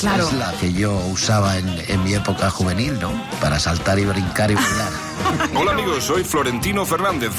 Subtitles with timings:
[0.00, 0.28] Claro.
[0.28, 3.12] es la que yo usaba en, en mi época juvenil, ¿no?
[3.40, 4.92] Para saltar y brincar y bailar.
[5.54, 7.32] Hola amigos, soy Florentino Fernández.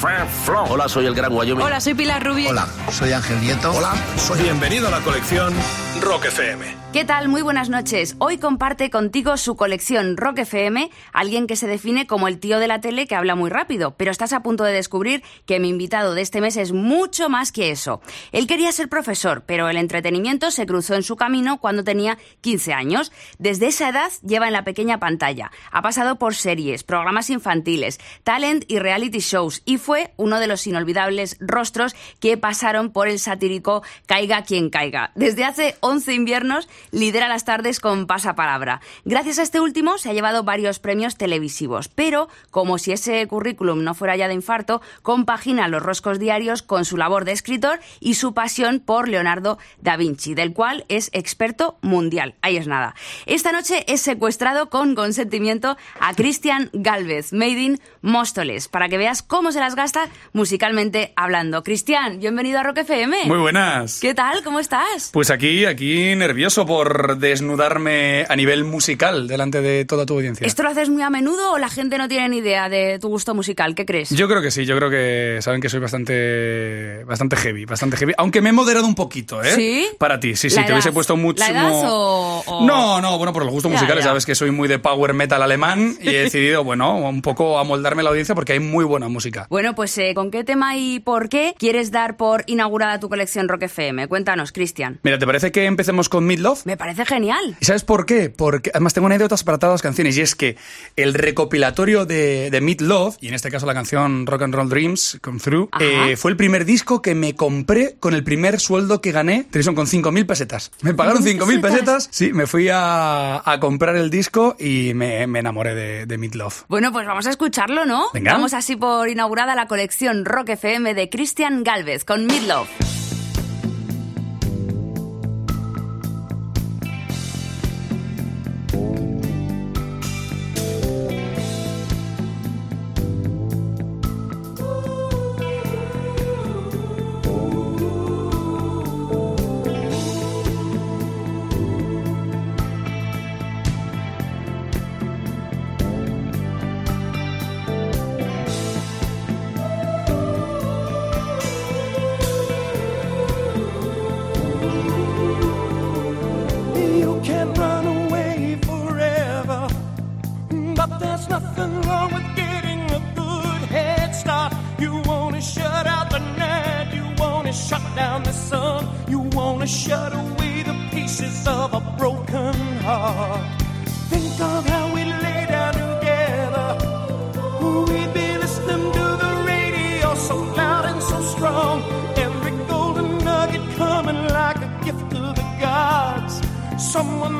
[0.68, 1.64] Hola, soy el Gran Wyoming.
[1.64, 2.50] Hola, soy Pilar Rubio.
[2.50, 3.72] Hola, soy Ángel Nieto.
[3.72, 5.54] Hola, soy bienvenido a la colección
[6.00, 6.86] Rock FM.
[6.92, 7.28] ¿Qué tal?
[7.28, 8.16] Muy buenas noches.
[8.18, 12.68] Hoy comparte contigo su colección Rock FM, alguien que se define como el tío de
[12.68, 16.14] la tele que habla muy rápido, pero estás a punto de descubrir que mi invitado
[16.14, 18.00] de este mes es mucho más que eso.
[18.32, 22.72] Él quería ser profesor, pero el entretenimiento se cruzó en su camino cuando tenía 15
[22.72, 23.12] años.
[23.38, 25.50] Desde esa edad lleva en la pequeña pantalla.
[25.70, 30.66] Ha pasado por series, programas infantiles, talent y reality shows y fue uno de los
[30.66, 35.12] inolvidables rostros que pasaron por el satírico Caiga quien caiga.
[35.14, 38.80] Desde hace 11 inviernos lidera las tardes con pasapalabra.
[39.04, 43.84] Gracias a este último se ha llevado varios premios televisivos, pero como si ese currículum
[43.84, 48.14] no fuera ya de infarto, compagina los roscos diarios con su labor de escritor y
[48.14, 52.34] su pasión por Leonardo da Vinci, del cual es experto mundial.
[52.42, 52.94] Ahí es nada.
[53.26, 59.22] Esta noche es secuestrado con consentimiento a Cristian Galvez, Made in Móstoles, para que veas
[59.22, 61.62] cómo se las gasta musicalmente hablando.
[61.62, 63.26] Cristian, bienvenido a Rock FM.
[63.26, 64.00] Muy buenas.
[64.00, 64.42] ¿Qué tal?
[64.42, 65.10] ¿Cómo estás?
[65.12, 70.46] Pues aquí, aquí nervioso por desnudarme a nivel musical delante de toda tu audiencia.
[70.46, 73.08] ¿Esto lo haces muy a menudo o la gente no tiene ni idea de tu
[73.08, 73.74] gusto musical?
[73.74, 74.10] ¿Qué crees?
[74.10, 78.12] Yo creo que sí, yo creo que saben que soy bastante bastante heavy, bastante heavy,
[78.16, 79.52] aunque me he moderado un poquito, ¿eh?
[79.52, 79.86] ¿Sí?
[79.98, 83.18] Para ti, sí, sí, ¿La te hubiese puesto mucho ¿La edad o- o- No, no,
[83.18, 84.10] bueno, por los gustos Ya, musicales, ya.
[84.10, 88.02] sabes que soy muy de power metal alemán y he decidido, bueno, un poco amoldarme
[88.02, 89.46] la audiencia porque hay muy buena música.
[89.50, 93.48] Bueno, pues eh, ¿con qué tema y por qué quieres dar por inaugurada tu colección
[93.48, 94.08] Rock FM?
[94.08, 95.00] Cuéntanos, Cristian.
[95.02, 96.60] Mira, ¿te parece que empecemos con Midlove?
[96.64, 97.56] Me parece genial.
[97.60, 98.30] ¿Y sabes por qué?
[98.30, 100.56] Porque además tengo anécdotas para todas las canciones y es que
[100.96, 104.68] el recopilatorio de, de Meat Love, y en este caso la canción Rock and Roll
[104.68, 109.00] Dreams Come Through, eh, fue el primer disco que me compré con el primer sueldo
[109.00, 110.70] que gané, son con 5.000 pesetas.
[110.82, 115.40] Me pagaron 5.000 pesetas, sí, me fui a, a comprar el disco y me, me
[115.40, 116.64] enamoré de, de Meat Love.
[116.68, 118.06] Bueno, pues vamos a escucharlo, ¿no?
[118.14, 118.32] Venga.
[118.32, 122.68] Vamos así por inaugurada la colección Rock FM de Cristian Galvez con Midlove.
[122.78, 122.95] You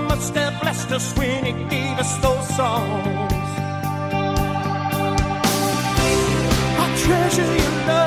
[0.08, 3.32] must have blessed us when he gave us those songs.
[6.82, 8.05] I treasure your love.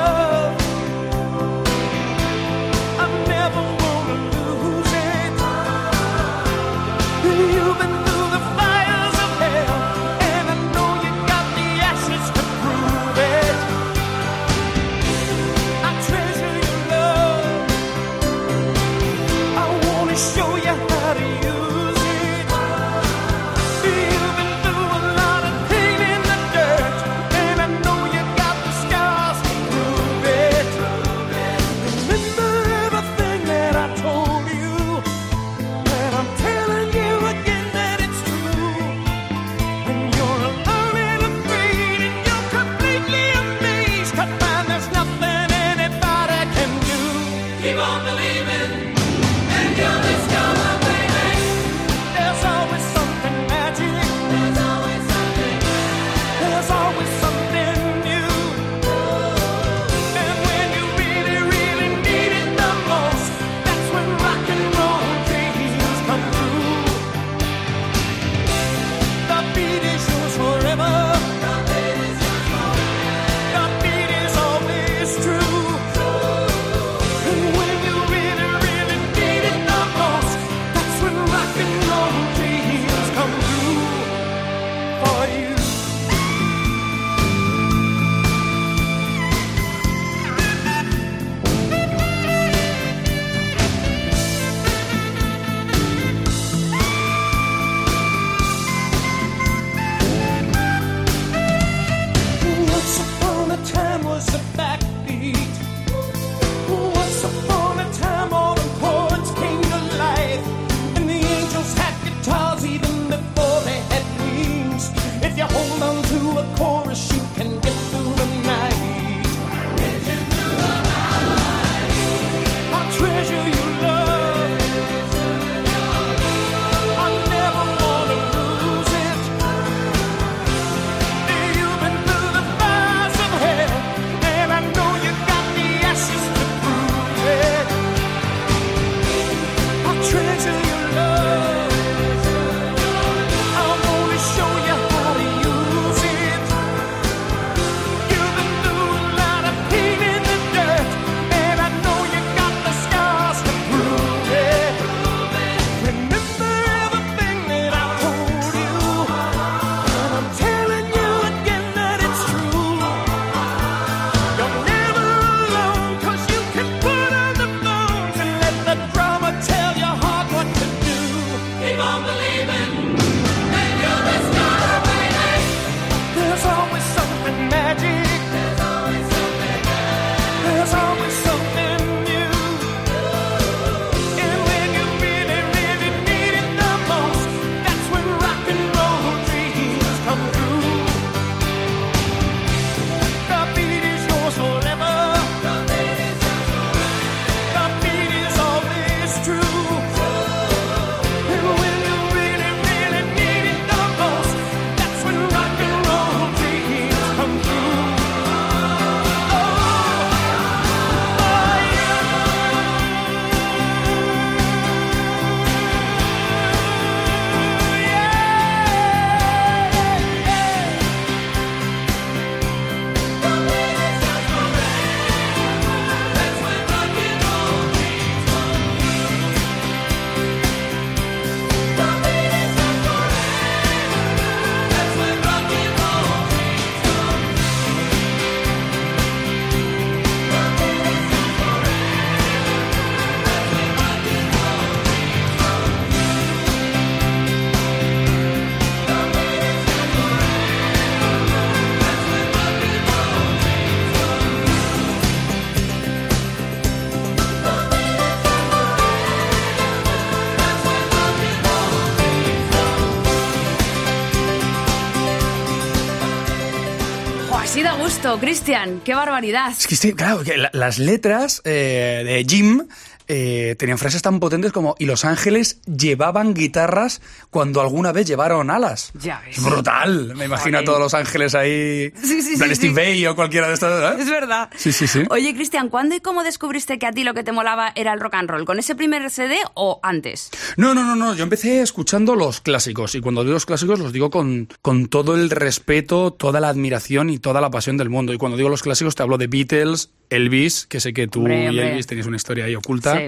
[268.18, 268.80] Cristian.
[268.84, 269.52] Qué barbaridad.
[269.56, 272.66] Es que, claro, que la- las letras eh, de Jim
[273.12, 278.50] eh, tenían frases tan potentes como y los ángeles llevaban guitarras cuando alguna vez llevaron
[278.50, 278.92] alas.
[278.94, 279.36] Ya ves.
[279.36, 280.14] Es brutal.
[280.14, 281.92] Me imagino a todos los ángeles ahí.
[282.00, 282.72] Sí, sí, Steve.
[282.72, 283.68] Vai o cualquiera de estos.
[283.82, 283.96] ¿eh?
[284.00, 284.48] Es verdad.
[284.56, 285.02] Sí, sí, sí.
[285.10, 287.98] Oye, Cristian, ¿cuándo y cómo descubriste que a ti lo que te molaba era el
[287.98, 288.44] rock and roll?
[288.44, 290.30] ¿Con ese primer CD o antes?
[290.56, 291.16] No, no, no, no.
[291.16, 292.94] Yo empecé escuchando los clásicos.
[292.94, 297.10] Y cuando digo los clásicos, los digo con, con todo el respeto, toda la admiración
[297.10, 298.12] y toda la pasión del mundo.
[298.12, 301.44] Y cuando digo los clásicos, te hablo de Beatles, Elvis, que sé que tú Hombre,
[301.44, 301.70] y hombre.
[301.70, 302.99] Elvis tenéis una historia ahí oculta.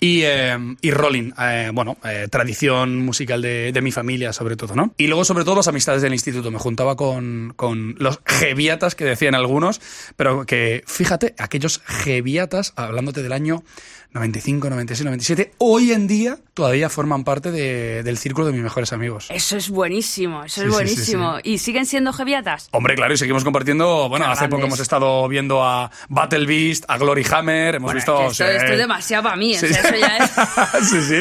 [0.00, 4.74] Y, eh, y Rolling, eh, bueno, eh, tradición musical de, de mi familia, sobre todo,
[4.74, 4.94] ¿no?
[4.96, 6.50] Y luego, sobre todo, las amistades del instituto.
[6.50, 9.80] Me juntaba con, con los jeviatas que decían algunos,
[10.16, 13.62] pero que, fíjate, aquellos jeviatas, hablándote del año
[14.12, 18.92] 95, 96, 97, hoy en día todavía forman parte de- del círculo de mis mejores
[18.92, 19.26] amigos.
[19.30, 20.74] Eso es buenísimo, eso Sí, es sí, sí,
[21.16, 21.38] buenísimo.
[21.44, 22.68] ¿Y siguen siendo jeviatas?
[22.72, 24.08] Hombre, claro, y seguimos compartiendo.
[24.08, 27.96] Bueno, Qué hace poco hemos estado viendo a Battle Beast, a Glory Hammer, hemos Bueno,
[27.98, 28.30] visto.
[28.30, 29.68] es que esto, es demasiado para mí, o Sí.
[29.68, 30.30] sea, eso ya es...
[30.88, 31.20] sí, sí.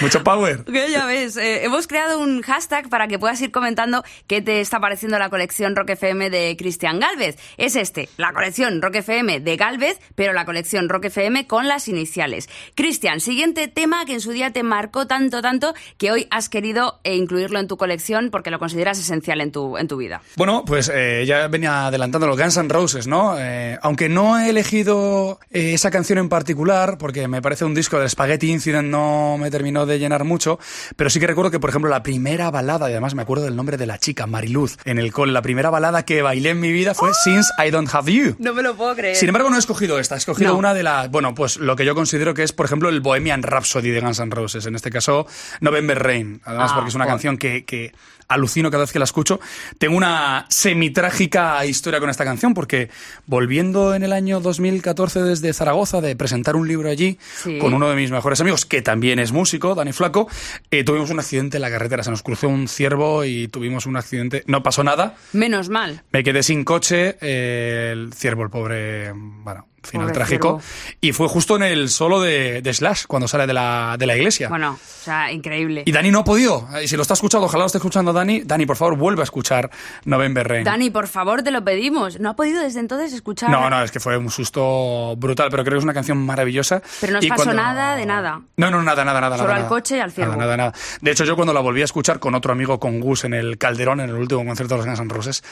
[0.00, 0.64] Mucho power.
[0.64, 4.60] Que ya ves, eh, hemos creado un hashtag para que puedas ir comentando qué te
[4.60, 7.36] está pareciendo la colección Rock FM de Cristian Galvez.
[7.56, 11.88] Es este, la colección Rock FM de Galvez, pero la colección Rock FM con las
[11.98, 12.48] iniciales.
[12.74, 17.00] Cristian, siguiente tema que en su día te marcó tanto, tanto, que hoy has querido
[17.04, 20.22] eh, incluirlo en tu colección porque lo consideras esencial en tu, en tu vida.
[20.36, 23.34] Bueno, pues eh, ya venía adelantando los Guns N' Roses, ¿no?
[23.38, 27.98] Eh, aunque no he elegido eh, esa canción en particular, porque me parece un disco
[27.98, 30.58] del Spaghetti Incident no me terminó de llenar mucho,
[30.96, 33.56] pero sí que recuerdo que, por ejemplo, la primera balada, y además me acuerdo del
[33.56, 36.70] nombre de la chica, Mariluz, en el cole, la primera balada que bailé en mi
[36.72, 38.36] vida fue Since I Don't Have You.
[38.38, 39.16] No me lo puedo creer.
[39.16, 40.58] Sin embargo, no he escogido esta, he escogido No.
[40.58, 43.42] una de las, bueno, pues lo que yo considero que es, por ejemplo, el Bohemian
[43.42, 45.26] Rhapsody de Guns N' Roses, en este caso,
[45.60, 47.92] November Rain, además Ah, porque es una canción que, que
[48.28, 49.40] alucino cada vez que la escucho.
[49.78, 52.90] Tengo una semitrágica historia con esta canción, porque
[53.26, 57.58] volviendo en el año 2014 desde Zaragoza de presentar un libro allí, Sí.
[57.58, 60.28] con uno de mis mejores amigos, que también es músico, Dani Flaco,
[60.70, 63.96] eh, tuvimos un accidente en la carretera, se nos cruzó un ciervo y tuvimos un
[63.96, 66.02] accidente, no pasó nada, Menos mal.
[66.12, 70.60] me quedé sin coche, eh, el ciervo, el pobre, bueno, final Pobre trágico.
[71.00, 74.16] Y fue justo en el solo de, de Slash, cuando sale de la, de la
[74.16, 74.48] iglesia.
[74.48, 75.82] Bueno, o sea, increíble.
[75.86, 76.68] Y Dani no ha podido.
[76.82, 78.42] Y si lo está escuchando, ojalá lo esté escuchando Dani.
[78.44, 79.70] Dani, por favor, vuelve a escuchar
[80.04, 80.64] November Rain.
[80.64, 82.18] Dani, por favor, te lo pedimos.
[82.20, 83.50] No ha podido desde entonces escuchar.
[83.50, 86.82] No, no, es que fue un susto brutal, pero creo que es una canción maravillosa.
[87.00, 88.40] Pero no os Y pasó cuando- nada de nada.
[88.56, 89.36] No, no, nada, nada, nada.
[89.36, 90.32] Solo nada, al coche y al ciervo.
[90.32, 90.72] Nada, nada, nada.
[91.00, 93.58] De hecho, yo cuando la volví a escuchar con otro amigo, con Gus, en el
[93.58, 95.42] Calderón, en el último concierto de los Guns N' Roses,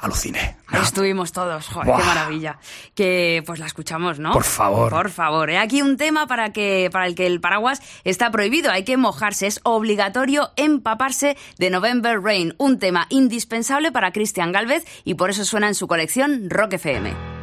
[0.00, 0.56] aluciné.
[0.68, 1.98] Ahí estuvimos todos, joder, Buah.
[1.98, 2.58] qué maravilla.
[2.94, 4.32] Que pues la escuchamos, ¿no?
[4.32, 4.90] Por favor.
[4.90, 5.48] Por favor.
[5.48, 8.96] He aquí un tema para que para el que el paraguas está prohibido, hay que
[8.96, 15.30] mojarse, es obligatorio empaparse de November Rain, un tema indispensable para Cristian Galvez y por
[15.30, 17.35] eso suena en su colección Rock FM.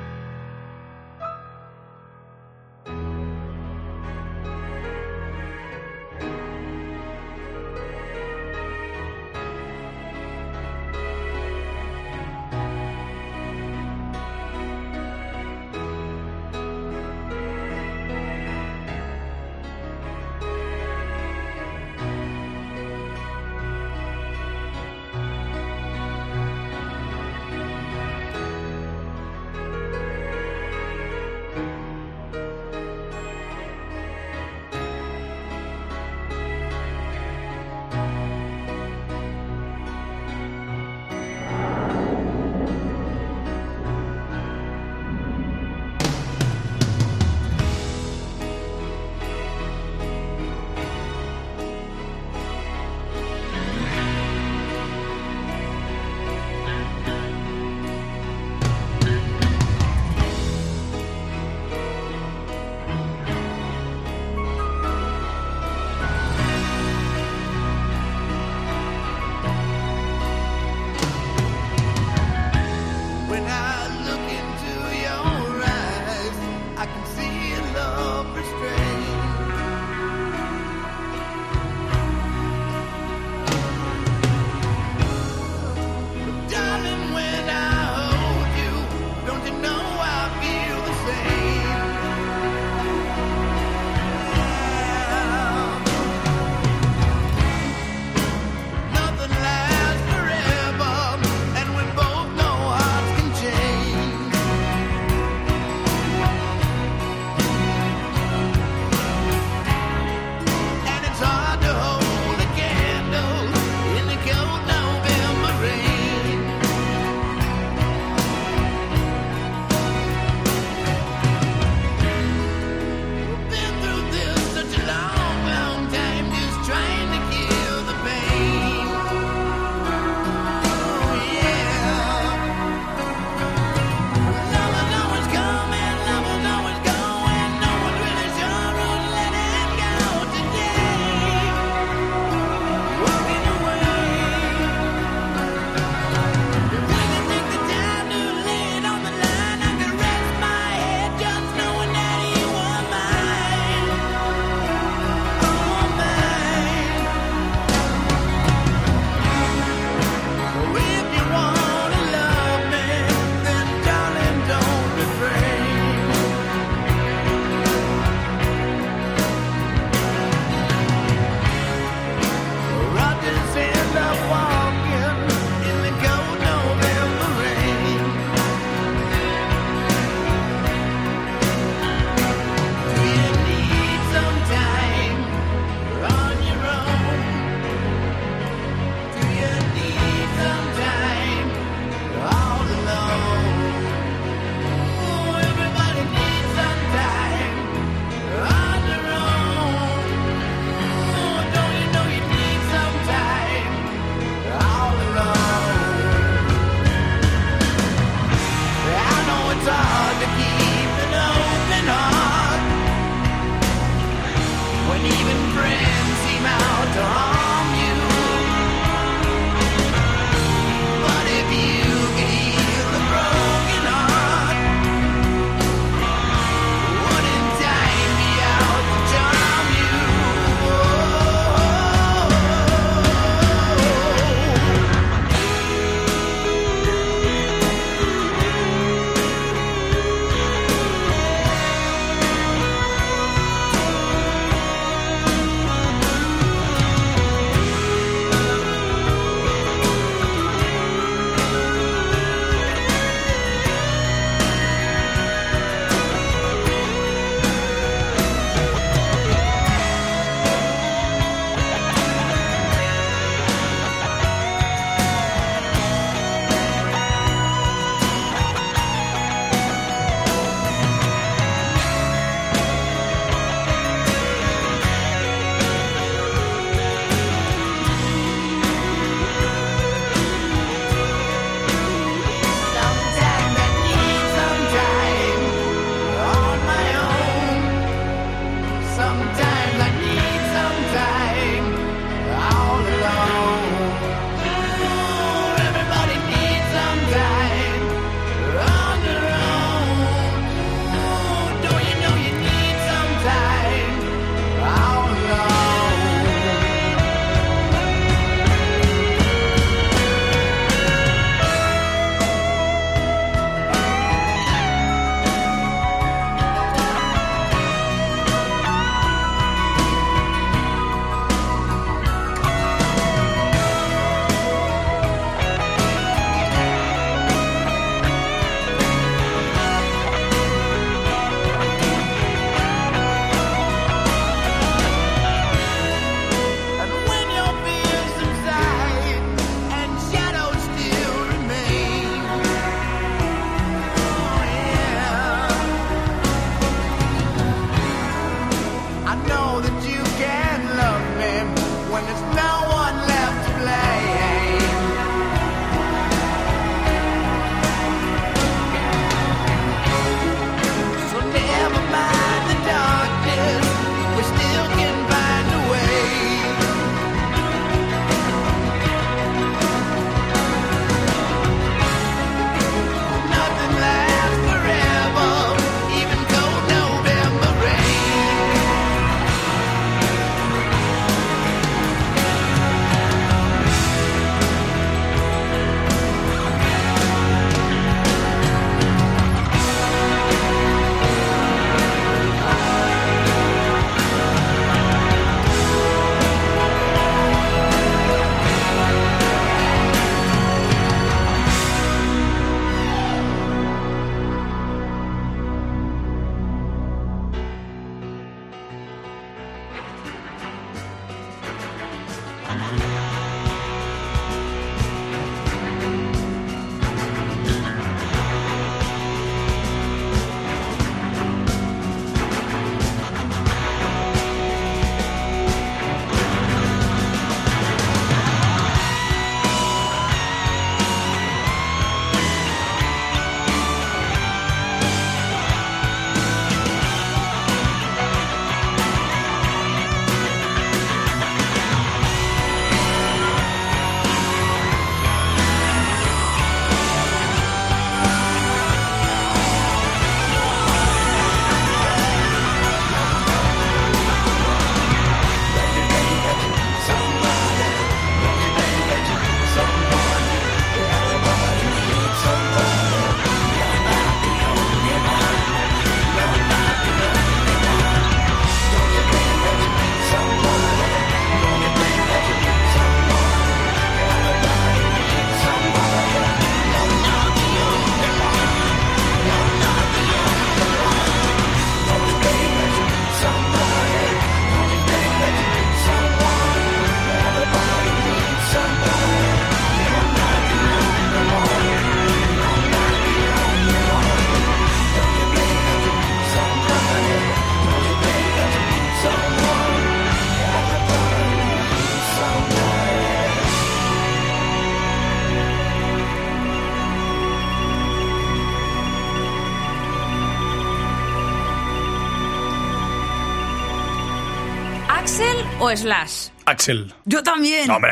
[515.76, 516.30] Slash?
[516.46, 516.94] Axel.
[517.06, 517.70] Yo también.
[517.70, 517.92] Hombre,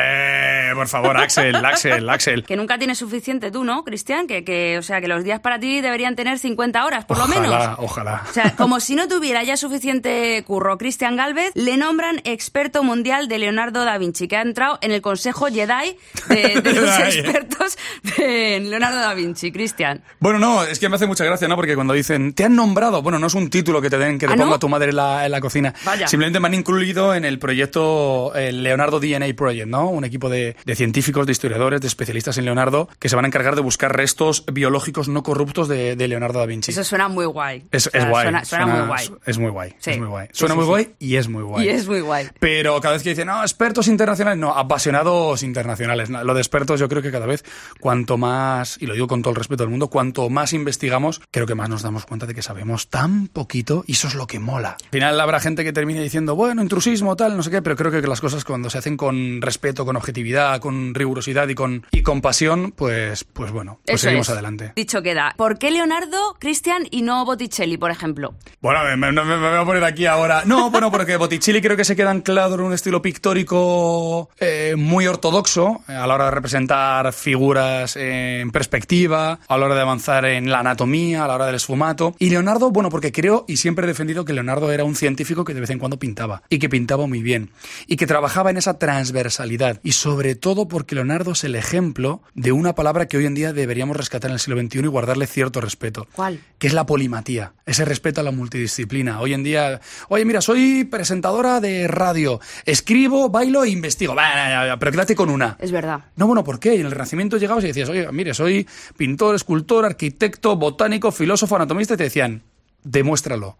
[0.82, 2.42] por favor, Axel, Axel, Axel.
[2.44, 4.26] Que nunca tienes suficiente tú, ¿no, Cristian?
[4.26, 7.34] Que, que, o sea, que los días para ti deberían tener 50 horas, por ojalá,
[7.34, 7.78] lo menos.
[7.78, 12.82] Ojalá, O sea, como si no tuviera ya suficiente curro, Cristian Galvez le nombran experto
[12.82, 15.96] mundial de Leonardo da Vinci, que ha entrado en el consejo Jedi
[16.28, 17.78] de, de los expertos
[18.18, 19.52] de Leonardo da Vinci.
[19.52, 20.02] Cristian.
[20.18, 21.54] Bueno, no, es que me hace mucha gracia, ¿no?
[21.54, 24.26] Porque cuando dicen, te han nombrado, bueno, no es un título que te den, que
[24.26, 24.44] te ¿Ah, no?
[24.46, 25.72] ponga tu madre en la, en la cocina.
[25.84, 26.08] Vaya.
[26.08, 29.88] Simplemente me han incluido en el proyecto el Leonardo DNA Project, ¿no?
[29.90, 33.28] Un equipo de, de científicos, de historiadores, de especialistas en Leonardo, que se van a
[33.28, 36.72] encargar de buscar restos biológicos no corruptos de, de Leonardo da Vinci.
[36.72, 37.64] Eso suena muy guay.
[37.70, 38.22] Es, O sea, es guay.
[38.24, 39.10] Suena, suena muy guay.
[39.26, 39.74] Es muy guay.
[39.78, 39.90] Sí.
[39.90, 40.28] Es muy guay.
[40.32, 41.66] Suena sí, muy guay y es muy guay.
[41.66, 42.28] Y es muy guay.
[42.38, 46.10] Pero cada vez que dicen, no, expertos internacionales, no, apasionados internacionales.
[46.10, 47.44] Lo de expertos yo creo que cada vez,
[47.80, 51.46] cuanto más, y lo digo con todo el respeto del mundo, cuanto más investigamos, creo
[51.46, 54.38] que más nos damos cuenta de que sabemos tan poquito y eso es lo que
[54.38, 54.76] mola.
[54.82, 57.90] Al final habrá gente que termine diciendo, bueno, intrusismo, tal, no sé qué, pero creo
[57.90, 62.00] que las cosas cuando se hacen con respeto, con objetividad, con rigurosidad y con, y
[62.02, 64.32] con pasión, pues, pues bueno, pues Eso seguimos es.
[64.32, 64.72] adelante.
[64.74, 65.34] Dicho queda.
[65.36, 68.34] ¿Por qué Leonardo, Cristian y no Botticelli, por ejemplo?
[68.62, 70.44] Bueno, me, me- me- me voy a poner aquí ahora.
[70.46, 75.06] No, bueno, porque Botticelli creo que se queda anclado en un estilo pictórico eh, muy
[75.06, 80.24] ortodoxo eh, a la hora de representar figuras en perspectiva, a la hora de avanzar
[80.26, 82.14] en la anatomía, a la hora del esfumato.
[82.18, 85.54] Y Leonardo, bueno, porque creo y siempre he defendido que Leonardo era un científico que
[85.54, 87.50] de vez en cuando pintaba y que pintaba muy bien
[87.86, 92.52] y que trabajaba en esa transversalidad y sobre todo porque Leonardo es el ejemplo de
[92.52, 95.60] una palabra que hoy en día deberíamos rescatar en el siglo XXI y guardarle cierto
[95.60, 96.40] respeto ¿Cuál?
[96.58, 99.20] que es la polimatía, ese respeto a la multidisciplina.
[99.20, 104.14] Hoy en día, oye, mira, soy presentadora de radio, escribo, bailo e investigo.
[104.14, 105.56] Bah, pero quédate con una.
[105.58, 106.04] Es verdad.
[106.16, 106.74] No, bueno, ¿por qué?
[106.76, 111.56] Y en el Renacimiento llegabas y decías, oye, mire, soy pintor, escultor, arquitecto, botánico, filósofo,
[111.56, 112.42] anatomista, y te decían,
[112.84, 113.56] demuéstralo.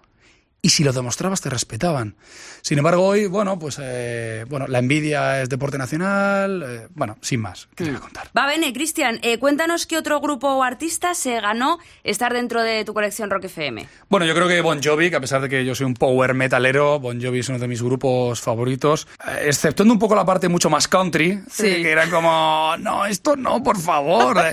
[0.64, 2.14] Y si lo demostrabas, te respetaban.
[2.62, 6.62] Sin embargo, hoy, bueno, pues, eh, bueno, la envidia es deporte nacional.
[6.64, 8.28] eh, bueno, sin más, ¿qué te voy a contar?
[8.38, 12.84] Va, Bene, Cristian, eh, cuéntanos qué otro grupo o artista se ganó estar dentro de
[12.84, 13.88] tu colección Rock FM.
[14.08, 16.32] Bueno, yo creo que Bon Jovi, que a pesar de que yo soy un power
[16.34, 20.48] metalero, Bon Jovi es uno de mis grupos favoritos, eh, exceptuando un poco la parte
[20.48, 21.66] mucho más country, Sí.
[21.66, 24.38] eh, que era como, no, esto no, por favor.
[24.38, 24.52] eh.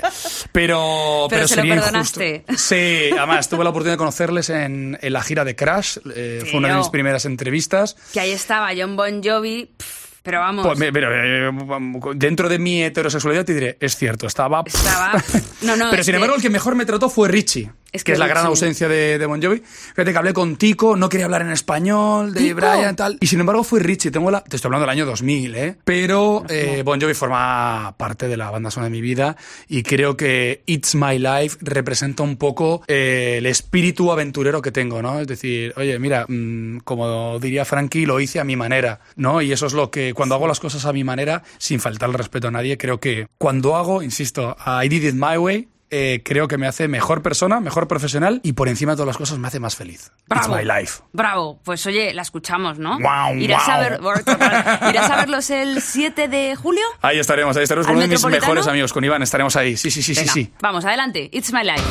[0.50, 2.44] Pero, Pero se lo sería perdonaste.
[2.48, 2.74] injusto.
[2.74, 6.58] Sí, además tuve la oportunidad de conocerles en, en la gira de Crash, eh, fue
[6.58, 7.96] una de mis primeras entrevistas.
[8.12, 11.08] Que ahí estaba John Bon Jovi, pf, pero vamos, Pues, pero,
[12.14, 14.62] dentro de mi heterosexualidad te diré, es cierto, estaba...
[14.66, 15.12] estaba...
[15.62, 17.70] No, no, Pero sin que- embargo, el que mejor me trató fue Richie.
[17.92, 19.62] Es que, que es la gran ausencia de, de Bon Jovi.
[19.64, 22.56] Fíjate que hablé con Tico, no quería hablar en español, de ¿Tico?
[22.56, 23.18] Brian tal.
[23.20, 24.10] Y sin embargo fue Richie.
[24.10, 25.76] Tengo la, te estoy hablando del año 2000, ¿eh?
[25.84, 29.36] Pero eh, Bon Jovi forma parte de la banda sonora de mi vida
[29.68, 35.02] y creo que It's My Life representa un poco eh, el espíritu aventurero que tengo,
[35.02, 35.20] ¿no?
[35.20, 39.42] Es decir, oye, mira, mm, como diría Frankie, lo hice a mi manera, ¿no?
[39.42, 42.14] Y eso es lo que, cuando hago las cosas a mi manera, sin faltar el
[42.14, 46.46] respeto a nadie, creo que cuando hago, insisto, I did it my way, eh, creo
[46.46, 49.48] que me hace mejor persona, mejor profesional y por encima de todas las cosas me
[49.48, 50.12] hace más feliz.
[50.28, 50.56] Bravo.
[50.56, 51.02] It's my life.
[51.12, 52.98] Bravo, pues oye, la escuchamos, ¿no?
[53.00, 53.76] Guau, irás, guau.
[53.76, 56.84] A ver, irás a verlos el 7 de julio.
[57.02, 59.76] Ahí estaremos, ahí estaremos ¿Al con uno de mis mejores amigos, con Iván, estaremos ahí.
[59.76, 60.52] Sí, sí, sí, Venga, sí, sí.
[60.60, 61.28] Vamos, adelante.
[61.32, 61.82] It's my life.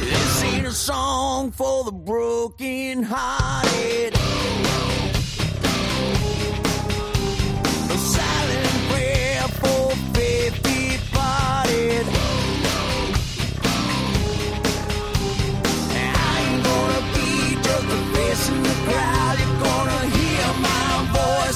[0.00, 4.14] This ain't a song for the broken hearted.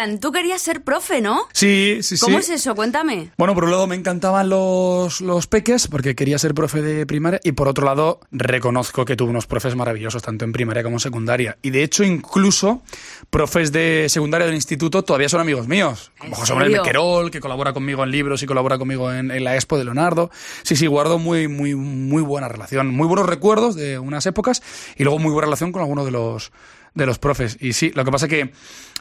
[0.00, 1.46] Cristian, tú querías ser profe, ¿no?
[1.52, 2.24] Sí, sí, sí.
[2.24, 2.74] ¿Cómo es eso?
[2.74, 3.30] Cuéntame.
[3.36, 7.40] Bueno, por un lado me encantaban los, los peques porque quería ser profe de primaria
[7.44, 11.00] y por otro lado reconozco que tuve unos profes maravillosos tanto en primaria como en
[11.00, 11.58] secundaria.
[11.62, 12.82] Y de hecho incluso
[13.30, 16.12] profes de secundaria del instituto todavía son amigos míos.
[16.18, 16.72] Como José Manuel?
[16.72, 20.30] Mequerol, que colabora conmigo en libros y colabora conmigo en, en la Expo de Leonardo.
[20.62, 22.88] Sí, sí, guardo muy, muy, muy buena relación.
[22.88, 24.62] Muy buenos recuerdos de unas épocas
[24.96, 26.52] y luego muy buena relación con algunos de los,
[26.94, 27.56] de los profes.
[27.60, 28.52] Y sí, lo que pasa que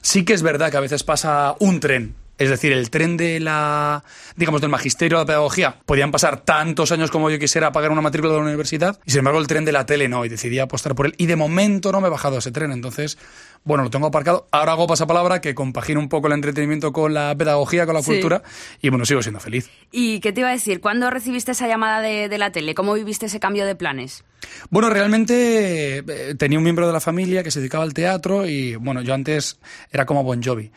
[0.01, 2.15] sí que es verdad que a veces pasa un tren.
[2.39, 4.01] Es decir, el tren de la,
[4.37, 5.75] digamos, del magisterio de la pedagogía.
[5.85, 8.97] Podían pasar tantos años como yo quisiera pagar una matrícula de la universidad.
[9.05, 10.23] Y sin embargo, el tren de la tele no.
[10.23, 11.15] Y decidí apostar por él.
[11.17, 12.71] Y de momento no me he bajado ese tren.
[12.71, 13.17] Entonces,
[13.63, 14.47] bueno, lo tengo aparcado.
[14.51, 18.11] Ahora hago pasapalabra que compagino un poco el entretenimiento con la pedagogía, con la Sí.
[18.11, 18.41] cultura.
[18.81, 19.69] Y bueno, sigo siendo feliz.
[19.91, 20.81] ¿Y qué te iba a decir?
[20.81, 22.73] ¿Cuándo recibiste esa llamada de, de la tele?
[22.75, 24.23] ¿Cómo viviste ese cambio de planes?
[24.69, 28.75] Bueno, realmente eh, tenía un miembro de la familia que se dedicaba al teatro y,
[28.75, 29.59] bueno, yo antes
[29.91, 30.71] era como Bon Jovi.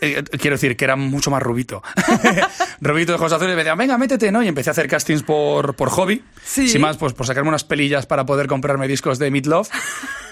[0.00, 1.82] Eh, quiero decir que era mucho más rubito.
[2.80, 4.42] rubito de ojos azules y me decían, venga, métete, ¿no?
[4.42, 6.22] Y empecé a hacer castings por, por hobby.
[6.44, 6.68] Sí.
[6.68, 9.68] Sin más, pues por sacarme unas pelillas para poder comprarme discos de Meat Love.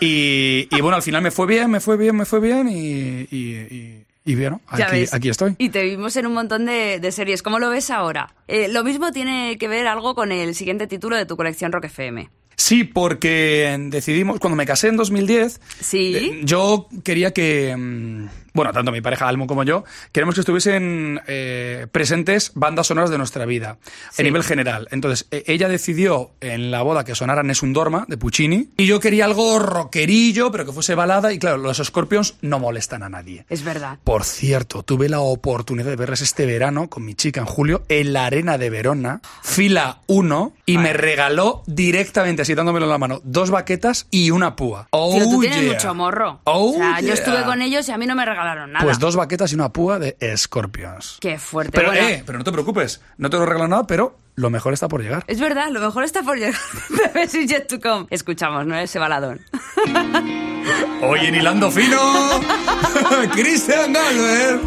[0.00, 3.26] Y, y bueno, al final me fue bien, me fue bien, me fue bien y...
[3.30, 5.54] y, bueno, aquí, estoy.
[5.58, 7.42] Y te vimos en un montón de, de series.
[7.42, 8.34] ¿Cómo lo ves ahora?
[8.48, 11.84] Eh, lo mismo tiene que ver algo con el siguiente título de tu colección Rock
[11.86, 12.30] FM.
[12.56, 16.14] Sí, porque decidimos, cuando me casé en 2010, Sí.
[16.14, 21.20] eh, yo quería que, mm, bueno, tanto mi pareja Almo como yo, queremos que estuviesen
[21.26, 23.78] eh, presentes bandas sonoras de nuestra vida,
[24.10, 24.22] Sí.
[24.22, 24.88] a nivel general.
[24.90, 29.00] Entonces, eh, ella decidió en la boda que sonara Nessun Dorma, de Puccini, y yo
[29.00, 33.44] quería algo rockerillo, pero que fuese balada, y claro, los Scorpions no molestan a nadie.
[33.48, 33.98] Es verdad.
[34.04, 38.12] Por cierto, tuve la oportunidad de verles este verano con mi chica en julio en
[38.12, 43.20] la Arena de Verona, fila 1, y me regaló directamente, así dándomelo en la mano,
[43.24, 44.88] dos baquetas y una púa.
[44.90, 45.72] Oh, Tío, tú tienes yeah.
[45.72, 46.40] mucho morro.
[46.44, 47.14] Oh, o sea, yo yeah.
[47.14, 48.84] estuve con ellos y a mí no me regalaron nada.
[48.84, 51.18] Pues dos baquetas y una púa de Scorpions.
[51.20, 51.72] Qué fuerte.
[51.74, 54.72] Pero, Bueno, eh, pero no te preocupes, no te lo regalo nada, pero lo mejor
[54.72, 55.24] está por llegar.
[55.26, 56.54] Es verdad, lo mejor está por llegar.
[56.88, 58.06] The best is yet to come.
[58.10, 58.76] Escuchamos, ¿no?
[58.76, 59.40] Ese baladón.
[61.02, 61.98] Oye, en hilando fino,
[63.32, 64.60] Cristian Galvez.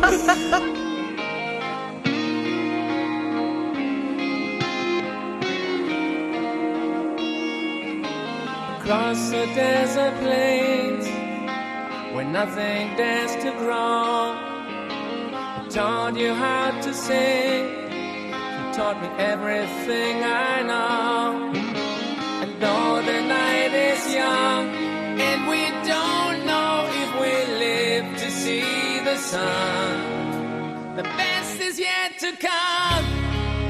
[8.79, 10.92] Across the desert plains where
[12.33, 14.33] nothing dares to grow.
[15.37, 17.65] I taught you how to sing.
[18.57, 21.53] You taught me everything I know.
[22.43, 24.65] And though the night is young
[25.29, 25.61] and we
[25.93, 27.33] don't know if we
[27.65, 33.05] live to see the sun, the best is yet to come.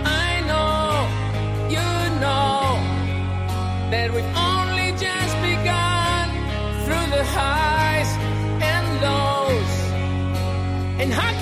[0.05, 0.87] I know,
[1.75, 1.89] you
[2.23, 2.79] know
[3.91, 4.42] that we've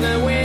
[0.00, 0.39] the wind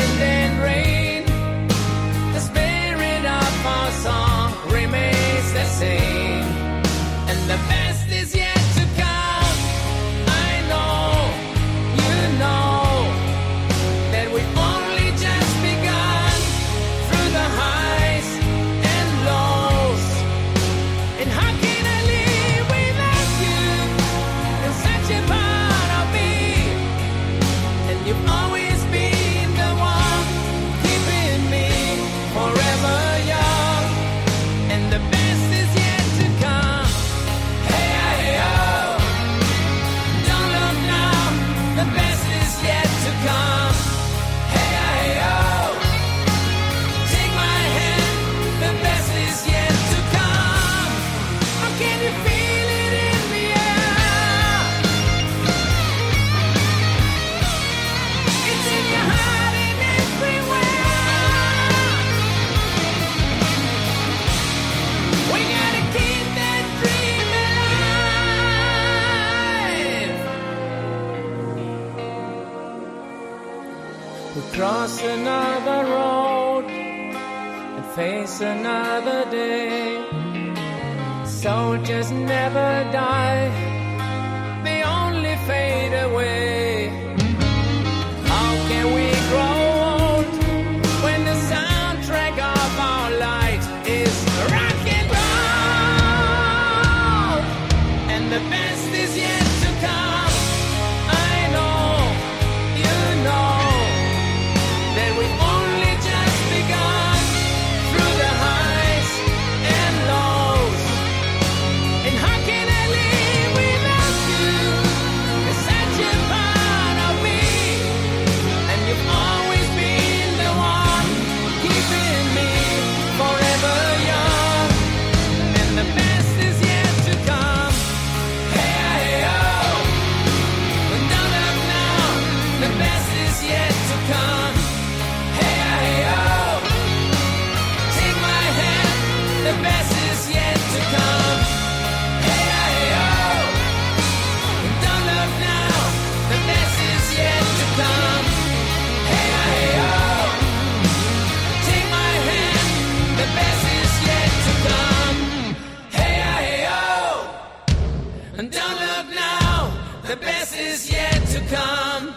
[159.06, 159.72] don't look now,
[160.08, 162.14] the best is yet to come.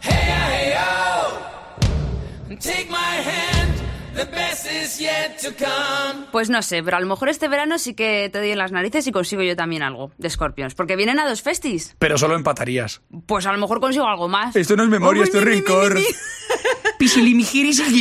[0.00, 1.38] Hey, hey, oh.
[2.50, 3.72] And take my hand,
[4.14, 6.26] the best is yet to come.
[6.32, 8.72] Pues no sé, pero a lo mejor este verano sí que te doy en las
[8.72, 10.74] narices y consigo yo también algo de Scorpions.
[10.74, 11.94] Porque vienen a dos festis.
[11.98, 13.02] Pero solo empatarías.
[13.26, 14.54] Pues a lo mejor consigo algo más.
[14.56, 15.94] Esto no es memoria, Uy, esto es mi, mi, rencor.
[15.94, 16.02] mi,
[17.02, 17.42] mi.
[17.42, 17.82] Pisilimigiris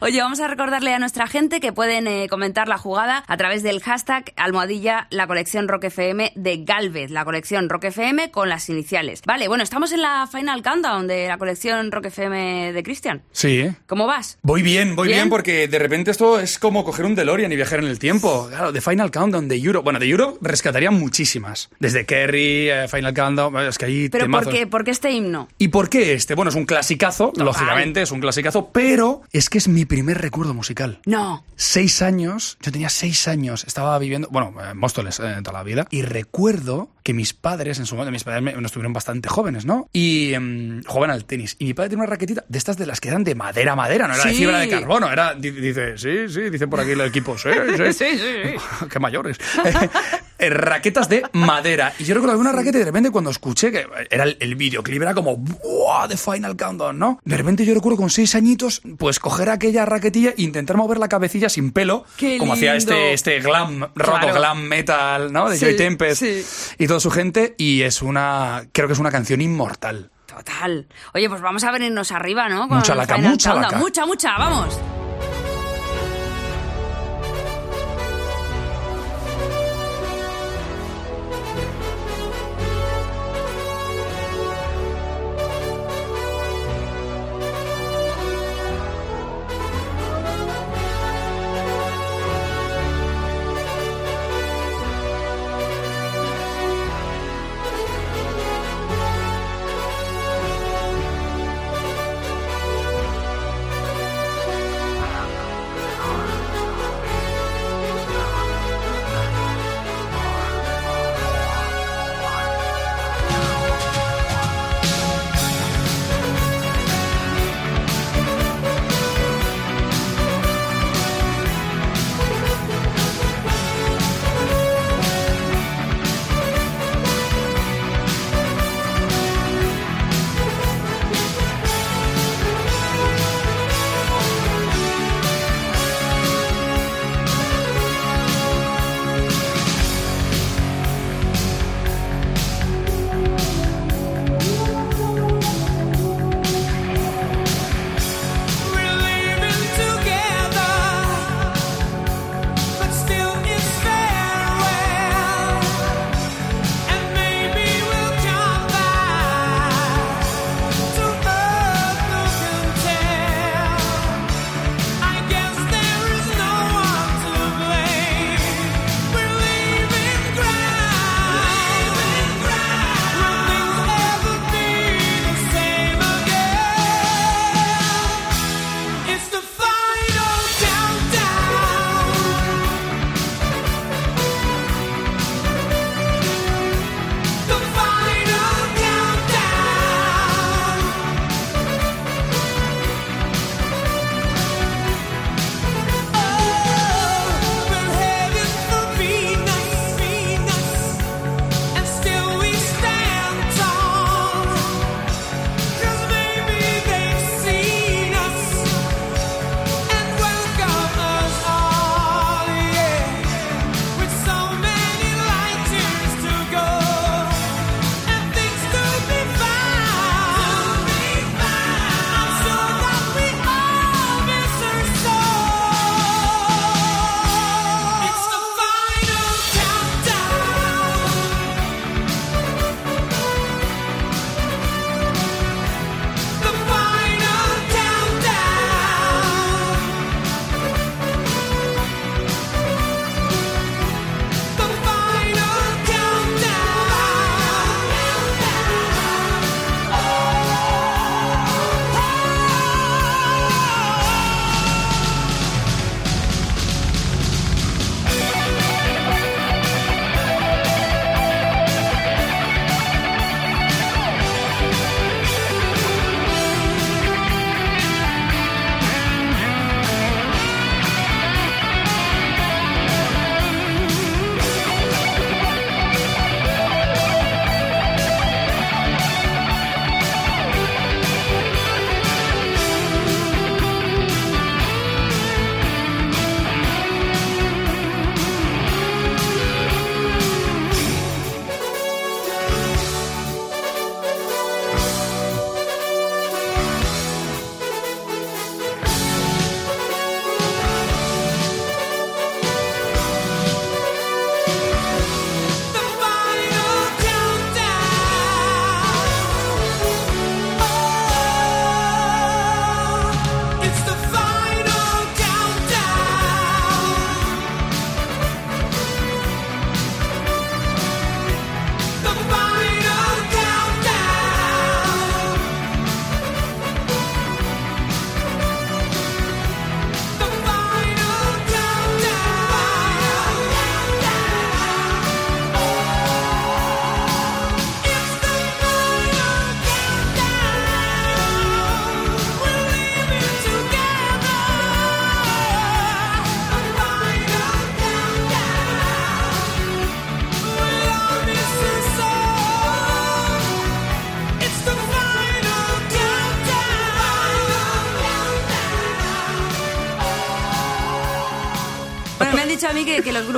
[0.00, 3.62] Oye, vamos a recordarle a nuestra gente que pueden eh, comentar la jugada a través
[3.62, 8.68] del hashtag almohadilla la colección Rock FM de Galvez, la colección Rock FM con las
[8.68, 9.22] iniciales.
[9.26, 13.22] Vale, bueno, estamos en la final countdown de la colección Rock FM de Cristian.
[13.32, 13.74] Sí, ¿eh?
[13.86, 14.38] ¿Cómo vas?
[14.42, 15.14] Voy bien, voy bien?
[15.18, 15.28] ¿Bien?
[15.30, 18.48] porque de repente esto es como coger un DeLorean y viajar en el tiempo.
[18.48, 19.82] Claro, The Final Countdown de Euro.
[19.82, 21.70] Bueno, de Euro rescataría muchísimas.
[21.78, 24.54] Desde Kerry, eh, Final Countdown, es que hay ¿Pero por temazos.
[24.54, 24.66] qué?
[24.66, 25.48] ¿Por qué este himno?
[25.64, 26.34] ¿Y por qué este?
[26.34, 27.46] Bueno, es un clasicazo, Total.
[27.46, 31.00] lógicamente es un clasicazo, pero es que es mi primer recuerdo musical.
[31.06, 31.42] No.
[31.56, 35.86] Seis años, yo tenía seis años, estaba viviendo, bueno, en Móstoles eh, toda la vida,
[35.90, 39.64] y recuerdo que mis padres, en su momento, mis padres me- nos tuvieron bastante jóvenes,
[39.64, 39.88] ¿no?
[39.90, 41.56] Y em, jugaban al tenis.
[41.58, 44.06] Y mi padre tenía una raquetita de estas de las que eran de madera, madera,
[44.06, 44.36] no era de Sí.
[44.36, 47.48] fibra de carbono, era, di- dice, sí, sí, dice por aquí el equipo, sí,
[47.78, 47.92] sí.
[47.94, 48.86] Sí, sí, sí.
[48.90, 49.38] Qué mayores.
[50.46, 51.92] Eh, raquetas de madera.
[51.98, 55.00] Y yo recuerdo una raqueta y de repente cuando escuché que era el, el videoclip,
[55.02, 56.08] era como, ¡buah!
[56.08, 57.18] The Final Countdown, ¿no?
[57.24, 61.08] De repente yo recuerdo con seis añitos, pues coger aquella raquetilla e intentar mover la
[61.08, 64.34] cabecilla sin pelo, ¡Qué como hacía este, este glam, rock Claro.
[64.34, 65.48] glam metal, ¿no?
[65.48, 66.74] De Sí, Joy Tempest sí.
[66.78, 67.54] y toda su gente.
[67.58, 70.10] Y es una, creo que es una canción inmortal.
[70.26, 70.86] Total.
[71.14, 72.68] Oye, pues vamos a venirnos arriba, ¿no?
[72.68, 73.78] Con Mucha laca, mucha laca.
[73.78, 74.78] Mucha, mucha, vamos.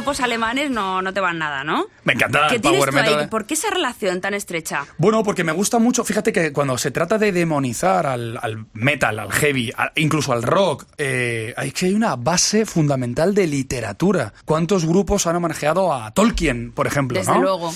[0.07, 1.87] Grupos alemanes no, no te van nada, ¿no?
[2.05, 3.11] Me encanta ¿Qué el tienes power tú ahí?
[3.11, 3.29] metal.
[3.29, 4.87] ¿Por qué esa relación tan estrecha?
[4.99, 9.19] Bueno, porque me gusta mucho, fíjate que cuando se trata de demonizar al, al metal,
[9.19, 14.33] al heavy, incluso al rock, eh, hay que hay una base fundamental de literatura.
[14.45, 17.19] ¿Cuántos grupos han homenajeado a Tolkien, por ejemplo?
[17.19, 17.43] Desde ¿no?
[17.43, 17.73] luego.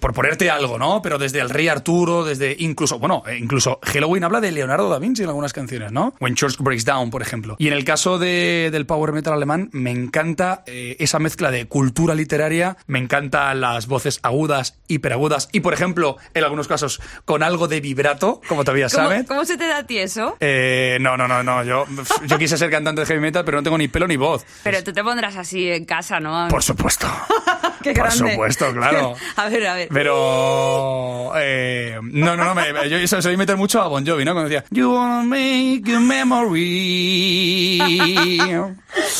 [0.00, 1.02] Por ponerte algo, ¿no?
[1.02, 4.98] Pero desde el Rey Arturo, desde incluso, bueno, eh, incluso Halloween habla de Leonardo da
[4.98, 6.14] Vinci en algunas canciones, ¿no?
[6.20, 7.56] When Church Breaks Down, por ejemplo.
[7.58, 11.66] Y en el caso de- del power metal alemán, me encanta eh, esa mezcla de
[11.66, 17.42] cultura literaria, me encantan las voces agudas, hiperagudas y, por ejemplo, en algunos casos, con
[17.42, 19.26] algo de vibrato, como todavía ¿Cómo, sabes.
[19.26, 20.36] cómo se te da a ti eso?
[20.40, 21.62] Eh, no, no, no, no.
[21.64, 21.84] Yo,
[22.26, 24.44] yo quise ser cantante de heavy metal, pero no tengo ni pelo ni voz.
[24.62, 26.48] Pero tú te pondrás así en casa, ¿no?
[26.48, 27.06] Por supuesto.
[27.82, 28.32] Qué por grande.
[28.32, 29.14] supuesto, claro.
[29.36, 29.88] a ver, a ver.
[29.92, 31.32] Pero.
[31.36, 32.54] eh, no, no, no.
[32.54, 34.32] Me, yo eso soy meter mucho a Bon Jovi, ¿no?
[34.32, 34.64] Cuando decía.
[34.70, 37.78] You wanna make a memory.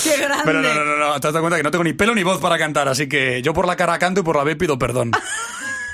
[0.02, 0.42] Qué grande.
[0.44, 1.20] Pero no, no, no, no.
[1.20, 3.42] Te has dado cuenta que no tengo ni pelo ni voz para cantar, así que
[3.42, 5.12] yo por la cara canto y por la B pido perdón.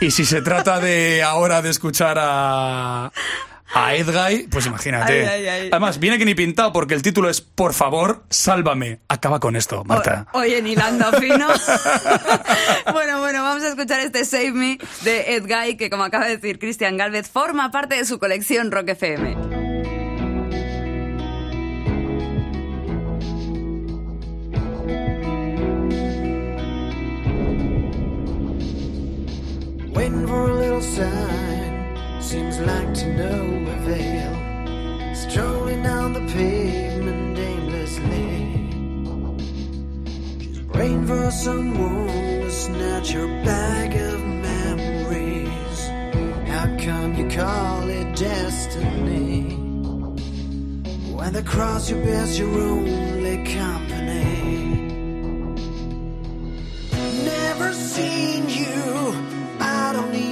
[0.00, 3.12] Y si se trata de ahora de escuchar a.
[3.74, 5.26] A Edguy, pues imagínate.
[5.26, 5.68] Ay, ay, ay.
[5.72, 9.00] Además, viene que ni pintado porque el título es Por favor, sálvame.
[9.08, 10.26] Acaba con esto, Marta.
[10.32, 11.48] O- Oye, ni hilando fino.
[12.92, 16.36] bueno, bueno, vamos a escuchar este Save Me de Ed Guy, que como acaba de
[16.36, 19.62] decir Cristian Galvez, forma parte de su colección Rock FM.
[29.94, 31.51] Waiting for a little sign,
[32.32, 33.34] seems like to no
[33.76, 34.34] avail.
[35.14, 38.30] Strolling down the pavement aimlessly.
[40.72, 42.06] Praying for someone
[42.40, 44.18] to snatch your bag of
[44.50, 45.78] memories.
[46.48, 49.54] How come you call it destiny?
[51.14, 54.24] When the cross your best, your only company.
[57.26, 58.80] Never seen you.
[59.60, 60.31] I don't even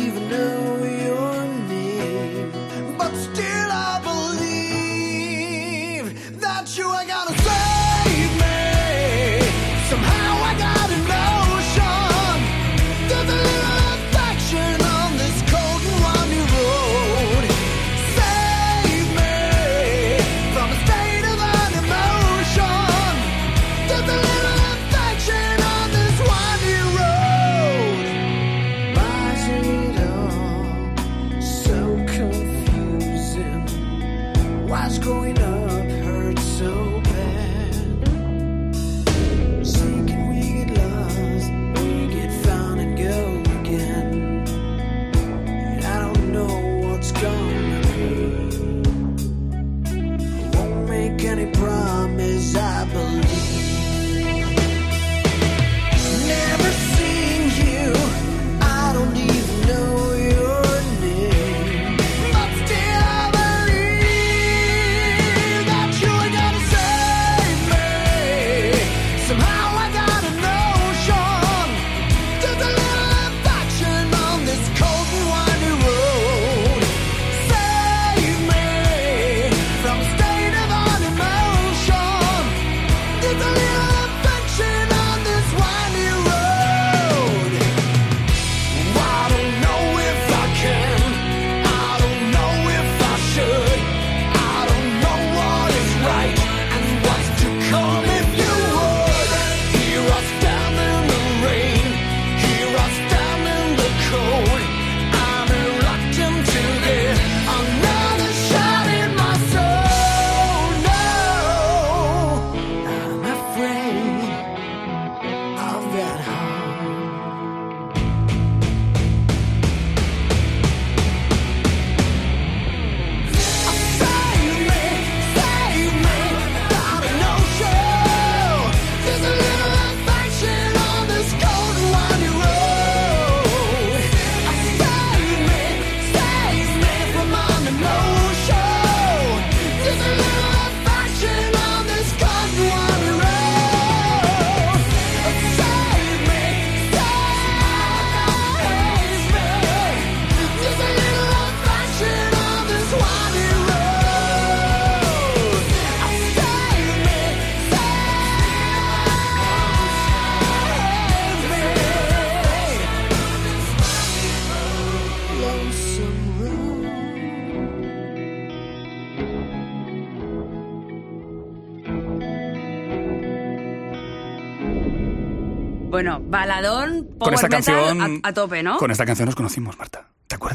[176.02, 178.20] Bueno, baladón, power Con esta metal canción.
[178.24, 178.78] a, a tope, ¿no?
[178.78, 179.99] Con esta canción nos conocimos, Marta.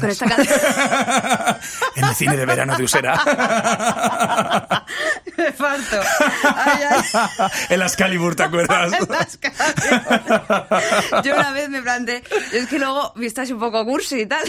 [0.00, 0.12] Con acuerdas?
[0.12, 1.56] esta canción.
[1.96, 3.14] en el cine de verano de Usera.
[5.36, 6.00] Me falto.
[6.54, 7.02] Ay, ay.
[7.68, 8.90] en las Calibur, ¿te acuerdas?
[9.08, 11.22] Las Calibur.
[11.22, 12.22] Yo una vez me planté,
[12.52, 14.42] es que luego viste así un poco cursi y tal.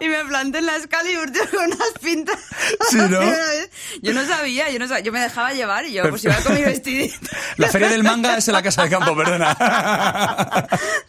[0.00, 2.38] y me planté en la Excalibur tío, con unas pintas.
[2.90, 3.20] Sí, ¿no?
[4.02, 6.54] Yo no sabía, yo no sabía, yo me dejaba llevar y yo pues iba con
[6.54, 7.16] mi vestidito.
[7.56, 9.54] La feria del manga es en la casa de campo, perdona.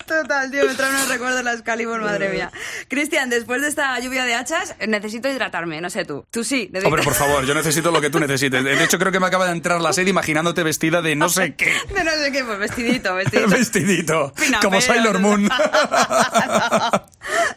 [0.06, 2.52] Total, tío, me trae unos recuerdos de la Excalibur, madre mía.
[2.88, 6.26] Cristian, después de esta lluvia de hachas, necesito hidratarme, no sé tú.
[6.32, 6.70] Tú sí.
[6.72, 8.64] necesitas- Hombre, por favor, yo necesito lo que tú necesites.
[8.64, 11.56] De hecho, creo que me acaba de entrar la sed imaginándote vestida de no sé
[11.56, 11.74] qué.
[11.94, 13.50] De no sé qué, pues vestidito, vestidito.
[13.60, 14.34] Vestidito.
[14.36, 15.50] Pinapero, Como Sailor Moon.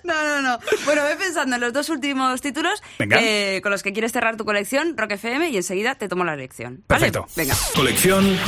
[0.04, 0.58] No, no, no.
[0.84, 4.44] Bueno, ve pensando en los dos últimos títulos eh, con los que quieres cerrar tu
[4.44, 6.82] colección, Rock FM, y enseguida te tomo la lección.
[6.88, 7.10] ¿vale?
[7.10, 7.26] Perfecto.
[7.36, 7.54] Venga.
[7.74, 8.38] Colección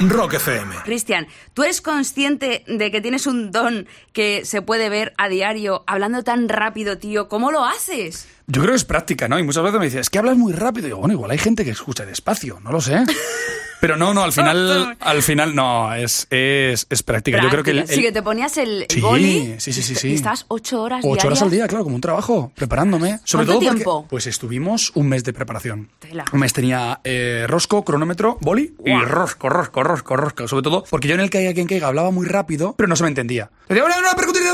[0.00, 0.76] Rock FM.
[0.84, 5.82] Cristian, ¿tú eres consciente de que tienes un don que se puede ver a diario
[5.88, 7.28] hablando tan rápido, tío?
[7.28, 8.28] ¿Cómo lo haces?
[8.46, 9.38] Yo creo que es práctica, ¿no?
[9.38, 10.86] Y muchas veces me dices, es que hablas muy rápido.
[10.86, 13.04] Y digo, bueno, igual hay gente que escucha despacio, no lo sé.
[13.80, 17.40] Pero no, no, al final, al final no, es, es, es práctica.
[17.42, 17.86] Yo creo que el.
[17.86, 19.54] Sí, que te ponías el Sí, boli.
[19.58, 20.14] sí, sí, sí, y sí.
[20.14, 23.20] Estás ocho horas Ocho horas al día, claro, como un trabajo, preparándome.
[23.24, 24.06] Sobre ¿Cuánto todo porque, tiempo?
[24.10, 25.90] pues estuvimos un mes de preparación.
[26.00, 26.24] Tela.
[26.32, 30.48] Un mes tenía eh, rosco, cronómetro, boli y rosco, rosco, rosco, rosco.
[30.48, 33.04] Sobre todo porque yo en el caiga quien caiga hablaba muy rápido, pero no se
[33.04, 33.50] me entendía.
[33.68, 34.48] Le digo, "Una, una una percutina".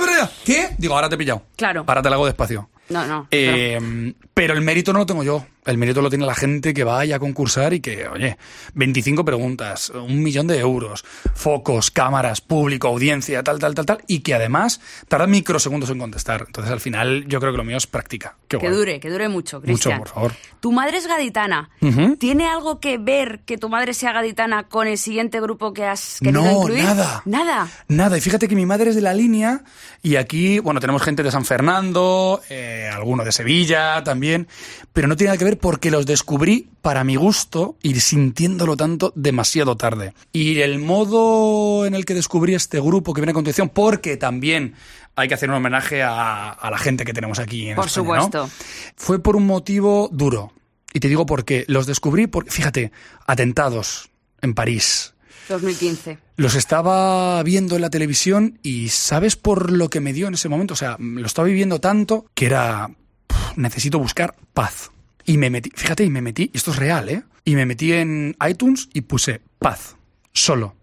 [0.45, 0.71] ¿Qué?
[0.79, 1.43] Digo, ahora te he pillado.
[1.57, 1.85] Claro.
[1.87, 2.69] Ahora te la hago despacio.
[2.91, 3.27] No, no.
[3.31, 5.47] Eh, pero el mérito no lo tengo yo.
[5.65, 8.37] El mérito lo tiene la gente que vaya a concursar y que, oye,
[8.75, 11.05] 25 preguntas, un millón de euros,
[11.35, 16.45] focos, cámaras, público, audiencia, tal, tal, tal, tal, y que además tarda microsegundos en contestar.
[16.47, 18.37] Entonces, al final, yo creo que lo mío es práctica.
[18.49, 18.77] Qué Que guay.
[18.79, 19.99] dure, que dure mucho, Mucho, Cristian.
[19.99, 20.33] por favor.
[20.61, 21.71] Tu madre es gaditana.
[22.19, 26.19] ¿Tiene algo que ver que tu madre sea gaditana con el siguiente grupo que has
[26.21, 26.85] querido No, incluir?
[26.85, 27.23] nada.
[27.25, 27.69] Nada.
[27.89, 29.63] Nada, y fíjate que mi madre es de la línea
[30.03, 34.47] y aquí, bueno, tenemos gente de San Fernando, eh, alguno de Sevilla también,
[34.93, 39.13] pero no tiene nada que ver porque los descubrí para mi gusto y sintiéndolo tanto
[39.17, 40.15] demasiado tarde.
[40.33, 44.75] Y el modo en el que descubrí este grupo que viene a continuación, porque también
[45.17, 48.07] hay que hacer un homenaje a, a la gente que tenemos aquí en Por España,
[48.17, 48.23] ¿no?
[48.25, 48.51] supuesto.
[48.97, 50.53] Fue por un motivo duro.
[50.93, 51.65] Y te digo por qué.
[51.69, 52.93] Los descubrí porque, fíjate,
[53.27, 54.11] atentados
[54.43, 55.15] en París,
[55.49, 56.19] 2015.
[56.37, 60.49] los estaba viendo en la televisión y ¿sabes por lo que me dio en ese
[60.49, 60.75] momento?
[60.75, 62.91] O sea, lo estaba viviendo tanto que era,
[63.27, 64.91] "Puf, necesito buscar paz.
[65.25, 67.23] Y me metí, fíjate, y me metí, y esto es real, ¿eh?
[67.45, 69.97] Y me metí en iTunes y puse paz,
[70.33, 70.75] solo.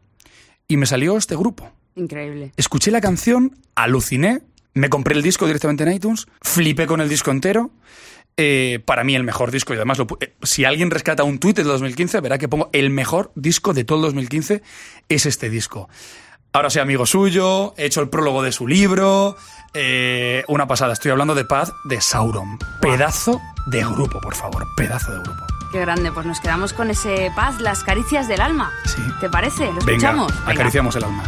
[0.67, 1.71] Y me salió este grupo.
[1.95, 2.51] Increíble.
[2.57, 4.41] Escuché la canción, aluciné,
[4.73, 7.71] me compré el disco directamente en iTunes, flipé con el disco entero.
[8.37, 11.57] eh, para mí el mejor disco y además lo eh, si alguien rescata un tuit
[11.57, 14.61] del 2015 verá que pongo el mejor disco de todo el 2015
[15.09, 15.89] es este disco.
[16.53, 19.35] Ahora soy amigo suyo, he hecho el prólogo de su libro,
[19.73, 20.93] eh, una pasada.
[20.93, 22.57] Estoy hablando de Paz de Sauron.
[22.81, 25.43] Pedazo de grupo, por favor, pedazo de grupo.
[25.71, 26.11] Qué grande.
[26.11, 28.71] Pues nos quedamos con ese paz, las caricias del alma.
[28.85, 29.01] Sí.
[29.21, 29.67] ¿Te parece?
[29.67, 30.37] ¿Lo Venga, escuchamos?
[30.39, 30.51] Venga.
[30.51, 31.23] acariciamos el alma.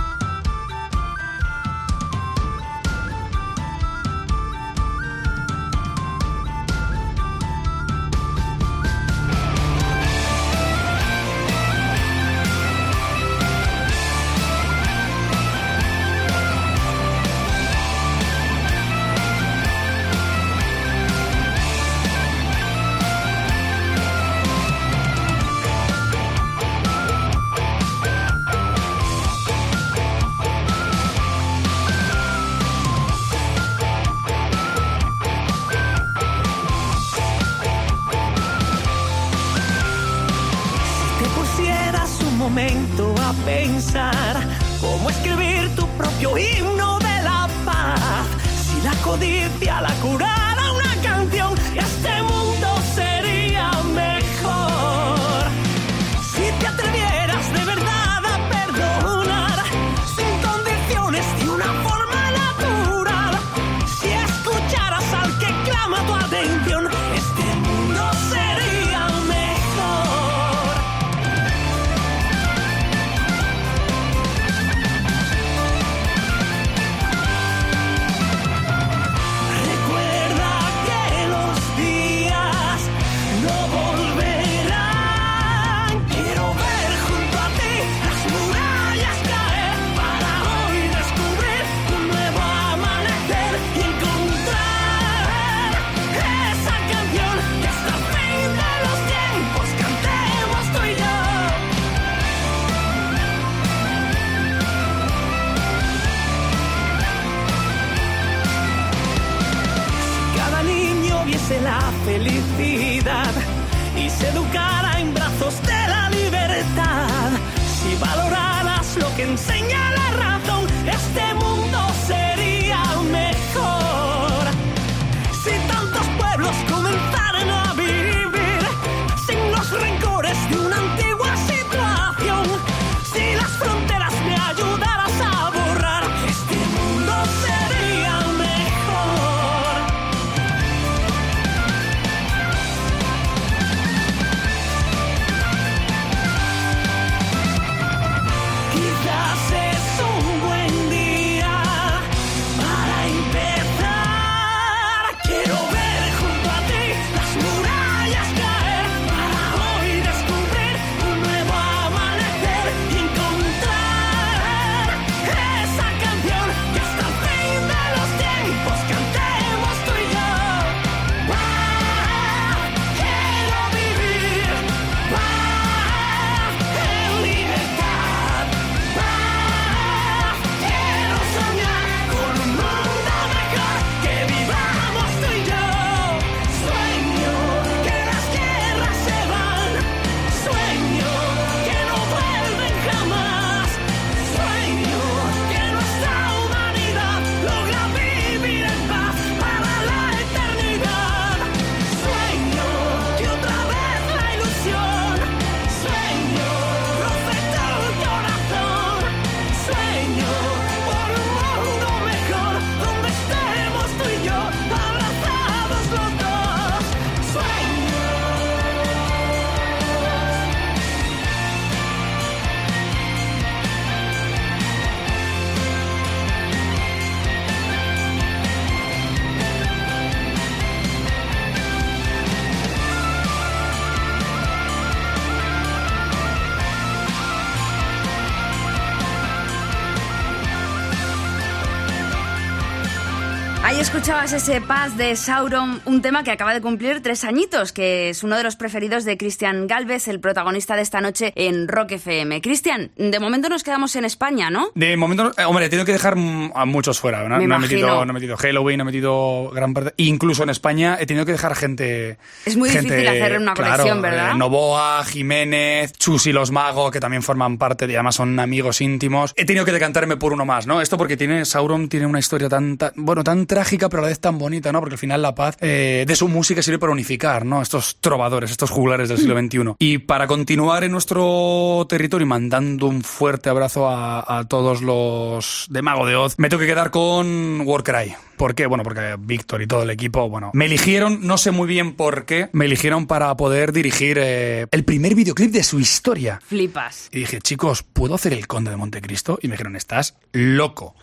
[243.74, 248.10] Ahí escuchabas ese Paz de Sauron, un tema que acaba de cumplir tres añitos, que
[248.10, 251.94] es uno de los preferidos de Cristian Galvez, el protagonista de esta noche en Rock
[251.94, 252.40] FM.
[252.42, 254.70] Cristian, de momento nos quedamos en España, ¿no?
[254.76, 257.28] De momento, eh, hombre, he tenido que dejar a muchos fuera.
[257.28, 257.38] ¿no?
[257.40, 259.94] Me no, he metido, no he metido Halloween, no he metido gran parte.
[259.98, 262.20] Incluso en España he tenido que dejar gente.
[262.46, 264.32] Es muy gente, difícil hacer una claro, colección, ¿verdad?
[264.34, 268.82] eh, Novoa, Jiménez, Chus y los Magos, que también forman parte, y además son amigos
[268.82, 269.34] íntimos.
[269.36, 270.80] He tenido que decantarme por uno más, ¿no?
[270.80, 274.08] Esto porque tiene Sauron tiene una historia tan, tan- bueno, tan trágica, pero a la
[274.08, 274.80] vez tan bonita, ¿no?
[274.80, 277.62] Porque al final la paz eh, de su música sirve para unificar, ¿no?
[277.62, 279.76] Estos trovadores, estos juglares del siglo XXI.
[279.80, 285.68] Y para continuar en nuestro territorio y mandando un fuerte abrazo a, a todos los
[285.70, 288.14] de Mago de Oz, me tengo que quedar con Warcry.
[288.38, 288.66] ¿Por qué?
[288.66, 292.26] Bueno, porque Víctor y todo el equipo, bueno, me eligieron, no sé muy bien por
[292.26, 296.42] qué, me eligieron para poder dirigir eh, el primer videoclip de su historia.
[296.46, 297.10] Flipas.
[297.12, 299.40] Y dije, chicos, ¿puedo hacer el Conde de Montecristo?
[299.42, 300.96] Y me dijeron, estás loco.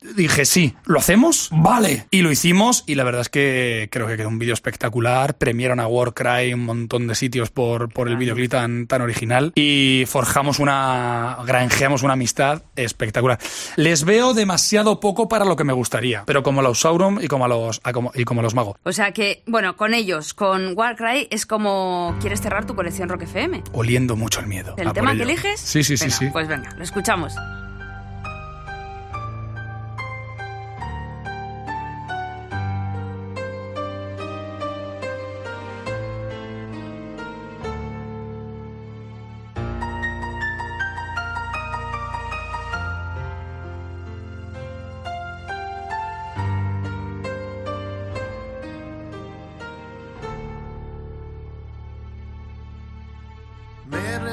[0.00, 1.48] Dije, sí, ¿lo hacemos?
[1.52, 2.06] Vale.
[2.10, 5.36] Y lo hicimos y la verdad es que creo que quedó un vídeo espectacular.
[5.38, 10.04] Premiaron a Warcry un montón de sitios por, por el videoclip tan, tan original y
[10.06, 13.38] forjamos una, granjeamos una amistad espectacular.
[13.76, 17.26] Les veo demasiado poco para lo que me gustaría, pero como a los Sauron y
[17.26, 18.76] como a los, a como- y como a los magos.
[18.84, 23.22] O sea que, bueno, con ellos, con Warcry, es como quieres cerrar tu colección Rock
[23.22, 23.62] FM.
[23.72, 24.74] Oliendo mucho el miedo.
[24.76, 25.60] ¿El A por tema que eliges?
[25.60, 26.28] Sí, sí, sí, sí.
[26.32, 27.34] Pues venga, lo escuchamos.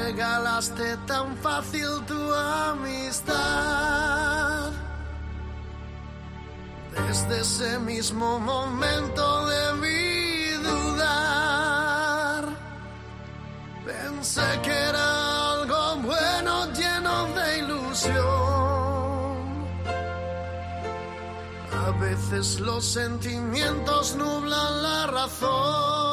[0.06, 2.20] Regalaste tan fácil tu
[2.72, 3.34] amistad.
[6.94, 12.44] Desde ese mismo momento debí dudar.
[13.84, 15.06] Pensé que era
[15.52, 18.26] algo bueno lleno de ilusión.
[21.86, 26.05] A veces los sentimientos nublan la razón.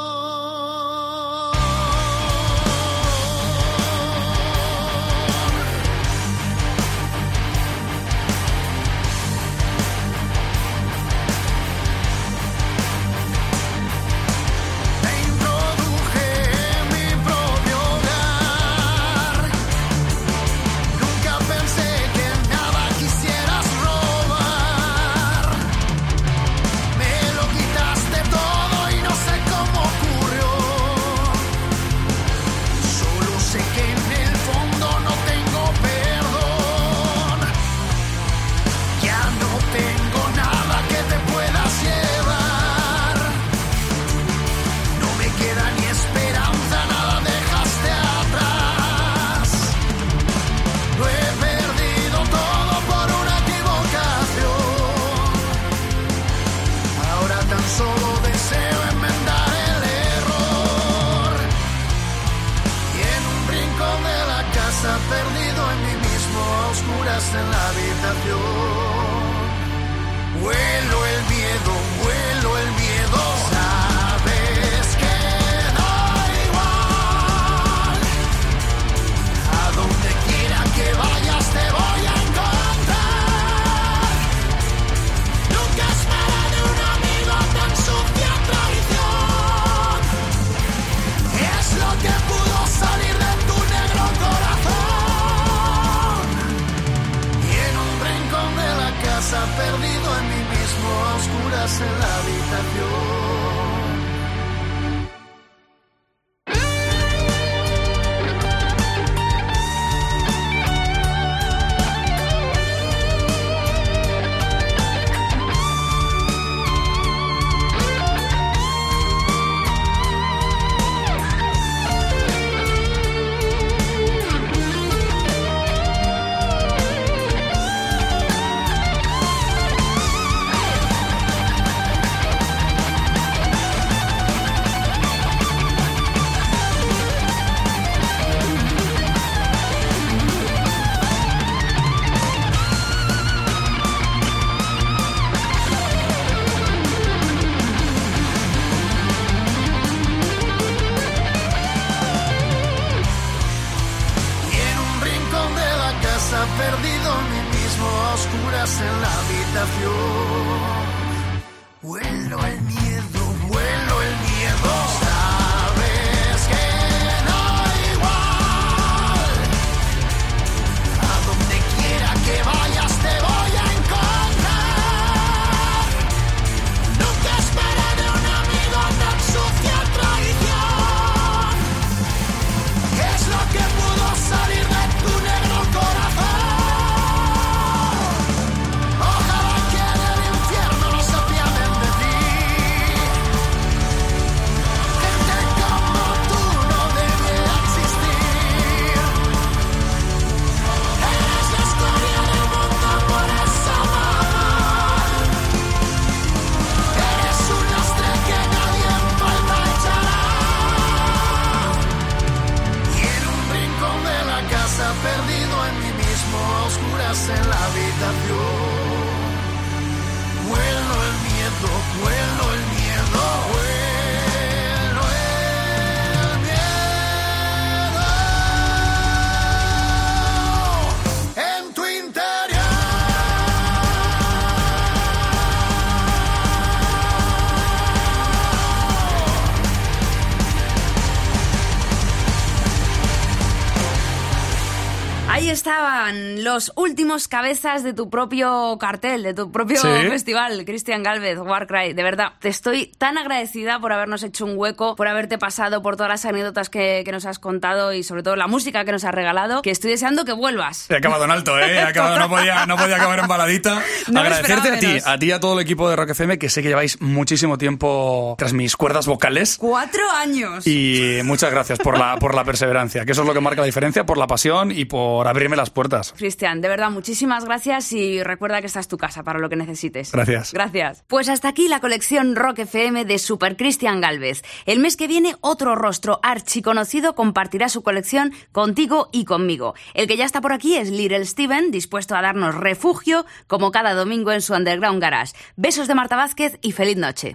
[246.53, 249.87] Los últimos cabezas de tu propio cartel, de tu propio Sí.
[250.09, 251.93] festival, Cristian Galvez, Warcry.
[251.93, 255.95] De verdad, te estoy tan agradecida por habernos hecho un hueco, por haberte pasado, por
[255.95, 259.03] todas las anécdotas que, que nos has contado y sobre todo la música que nos
[259.03, 260.89] has regalado, que estoy deseando que vuelvas.
[260.91, 261.73] He acabado en alto, ¿eh?
[261.73, 263.81] He acabado, no, podía, no podía acabar en baladita.
[264.11, 266.49] No Agradecerte a ti, a ti y a todo el equipo de Rock FM, que
[266.49, 269.57] sé que lleváis muchísimo tiempo tras mis cuerdas vocales.
[269.59, 270.67] ¡Cuatro años!
[270.67, 273.65] Y muchas gracias por la, por la perseverancia, que eso es lo que marca la
[273.65, 276.13] diferencia, por la pasión y por abrirme las puertas.
[276.43, 279.55] Cristian, de verdad, muchísimas gracias y recuerda que esta es tu casa para lo que
[279.55, 280.11] necesites.
[280.11, 280.51] Gracias.
[280.51, 281.05] Gracias.
[281.07, 284.41] Pues hasta aquí la colección Rock FM de Super Cristian Galvez.
[284.65, 289.73] El mes que viene, otro rostro archiconocido compartirá su colección contigo y conmigo.
[289.93, 293.93] El que ya está por aquí es Little Steven, dispuesto a darnos refugio como cada
[293.93, 295.31] domingo en su Underground Garage.
[295.55, 297.31] Besos de Marta Vázquez y feliz noche.